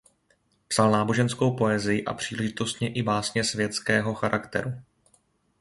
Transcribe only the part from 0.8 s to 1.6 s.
náboženskou